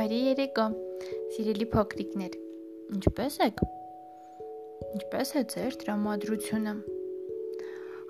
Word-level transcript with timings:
Բարի 0.00 0.18
երեկո, 0.30 0.62
սիրելի 1.34 1.64
փոքրիկներ։ 1.74 2.36
Ինչպե՞ս 2.96 3.34
եք։ 3.44 3.58
Ինչպե՞ս 4.96 5.32
է 5.36 5.40
ձեր 5.52 5.74
տրամադրությունը։ 5.82 6.72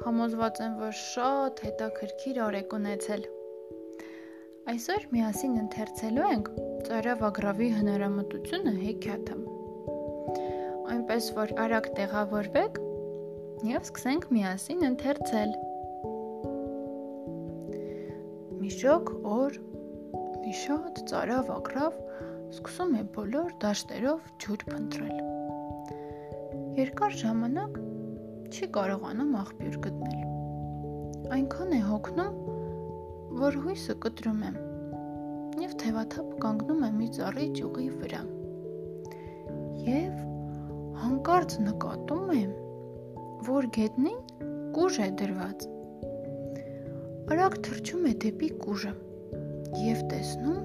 Համոզված 0.04 0.61
եմ, 0.67 0.76
որ 0.85 0.92
շատ 1.01 1.63
հետաքրքիր 1.67 2.38
օր 2.45 2.58
եք 2.61 2.76
ունեցել։ 2.79 3.24
Այսօր 4.71 5.08
միասին 5.17 5.56
ընթերցելու 5.65 6.29
ենք 6.29 6.53
ծարավագրավի 6.87 7.71
հնարամտությունը 7.81 8.75
հեքիաթը։ 8.85 9.41
Այնպես 10.95 11.33
որ 11.41 11.57
արագ 11.65 11.91
տեղավորվեք 11.99 12.79
եւ 13.72 13.91
սկսենք 13.91 14.31
միասին 14.38 14.87
ընթերցել։ 14.93 15.59
Մի 18.62 18.72
շոկ 18.78 19.12
օր 19.41 19.60
մի 20.50 20.56
շատ 20.59 20.96
ծարավ 21.06 21.50
ակրավ 21.54 21.98
սկսում 22.50 22.95
է 22.98 23.00
բոլոր 23.14 23.50
դաշտերով 23.62 24.22
ջուր 24.42 24.62
փնտրել։ 24.70 25.18
Երկար 26.78 27.12
ժամանակ 27.20 27.77
չի 28.50 28.68
կարողանում 28.77 29.36
աղբյուր 29.41 29.77
գտնել։ 29.84 31.28
Այնքան 31.36 31.74
է 31.77 31.78
հոգնում, 31.84 32.41
որ 33.42 33.58
հույսը 33.66 33.96
կտրում 34.06 34.41
է 34.48 34.50
եւ 35.62 35.77
թևաթափ 35.84 36.32
կանգնում 36.42 36.82
է 36.88 36.91
մի 36.96 37.06
ծառի 37.19 37.46
ճյուղի 37.60 37.86
վրա։ 38.00 38.22
Եվ 39.86 40.16
հանկարծ 41.05 41.55
նկատում 41.69 42.32
է, 42.38 42.41
որ 43.50 43.70
գետնին 43.78 44.19
կուժ 44.80 44.98
է 45.06 45.08
դրված։ 45.22 45.70
Արագ 47.36 47.56
թրջում 47.69 48.10
է 48.10 48.16
դեպի 48.27 48.50
կուժը 48.66 48.94
եւ 49.81 50.00
տեսնում, 50.11 50.56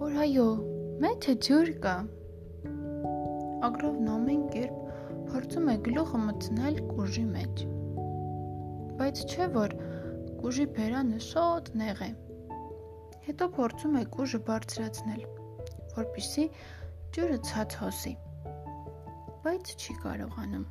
որ 0.00 0.14
այո, 0.24 0.44
մեջը 1.02 1.34
ջուր 1.46 1.68
կա։ 1.84 1.94
Ագրովն 3.68 4.08
ամեն 4.14 4.40
կերպ 4.54 4.78
փորձում 5.28 5.68
է 5.72 5.76
գլուխը 5.86 6.20
մտցնել 6.24 6.80
կուժի 6.88 7.24
մեջ։ 7.28 7.62
Բայց 8.98 9.22
չէ 9.28 9.48
որ 9.54 9.76
կուժի 10.40 10.66
բերանը 10.78 11.20
շատ 11.28 11.70
նեղ 11.82 12.02
է։ 12.08 12.10
Հետո 13.28 13.48
փորձում 13.58 13.98
է 14.00 14.04
կուժը 14.18 14.40
բարձրացնել, 14.50 15.22
որպիսի 15.98 16.46
ջուրը 17.18 17.38
ցած 17.50 17.76
հոսի։ 17.82 18.14
Բայց 19.46 19.74
չի 19.78 19.98
կարողանում։ 20.06 20.64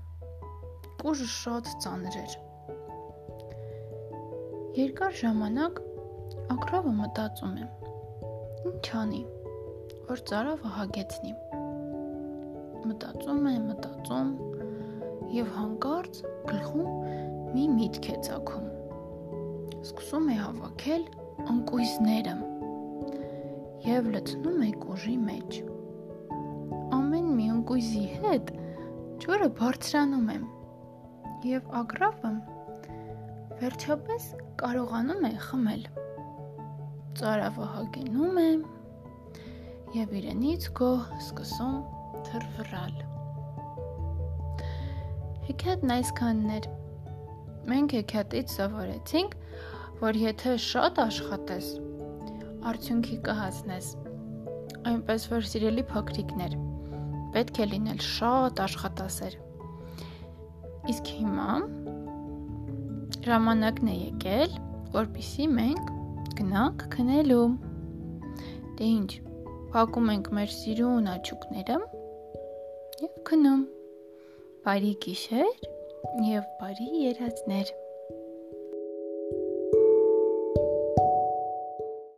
Կուժը 1.04 1.30
շատ 1.38 1.72
ծանր 1.86 2.20
էր։ 2.24 2.40
Երկար 4.78 5.16
ժամանակ 5.22 5.80
Ակրավը 6.54 6.92
մտածում 6.96 7.56
է. 7.60 7.66
Ինչ 8.70 8.86
անի, 9.02 9.22
որ 10.08 10.22
ծարավը 10.30 10.70
հագեցնի։ 10.78 11.34
Մտածում 12.88 13.50
է, 13.52 13.56
մտածում 13.66 14.30
եւ 15.36 15.50
հանկարծ 15.58 16.22
գլխում 16.48 16.88
մի 17.56 17.66
միտք 17.74 18.08
է 18.14 18.16
ցակում։ 18.30 18.70
Սկսում 19.82 20.30
է 20.32 20.38
հավաքել 20.44 21.04
անկույզները 21.56 22.38
եւ 23.88 24.10
լցնում 24.16 24.64
է 24.70 24.72
կուժի 24.88 25.18
մեջ։ 25.28 25.62
Ամեն 27.02 27.30
մի 27.36 27.52
անկույզի 27.58 28.08
հետ 28.24 28.56
ջուրը 29.26 29.52
բարձրանում 29.60 30.34
է 30.38 30.40
եւ 31.52 31.72
ագրավը 31.84 32.36
վերջապես 33.62 34.34
կարողանում 34.64 35.26
է 35.28 35.38
խմել 35.48 35.88
ծարավը 37.18 37.68
հագենում 37.74 38.40
է 38.42 38.50
եւ 39.98 40.12
իրենից 40.20 40.66
գոհ 40.78 41.06
սկսում 41.18 41.78
թրվռալ։ 42.28 42.98
Հեքիաթն 45.48 45.94
այսքանն 45.96 46.54
էր։ 46.58 46.68
Մենք 47.72 47.96
հեքիաթից 47.98 48.54
սովորեցինք, 48.58 49.36
որ 50.04 50.20
եթե 50.22 50.54
շատ 50.68 51.02
աշխատես, 51.08 51.72
արդյունքի 52.72 53.20
կհասնես։ 53.26 53.90
Այնպես 54.92 55.28
որ 55.34 55.50
սիրելի 55.52 55.88
փոքրիկներ, 55.90 56.58
պետք 57.34 57.62
է 57.64 57.70
լինել 57.74 58.02
շատ 58.12 58.64
աշխատասեր։ 58.68 59.42
Իսկ 60.94 61.14
հիմա 61.18 61.52
ժամանակն 63.26 63.92
է 63.92 64.00
եկել, 64.06 64.58
որpիսի 64.94 65.48
մենք 65.58 65.97
գնանք 66.38 66.86
քնելու։ 66.94 67.48
Դե 68.78 68.90
ինչ, 68.98 69.12
փակում 69.74 70.14
ենք 70.14 70.30
մեր 70.38 70.54
սիրուն 70.58 71.10
աչուկները 71.14 71.80
եւ 73.06 73.18
քնում։ 73.32 73.66
Բարի 74.68 74.94
գիշեր 75.08 75.68
եւ 76.28 76.48
բարի 76.62 76.90
երազներ։ 77.08 77.76